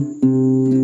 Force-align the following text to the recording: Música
Música 0.00 0.79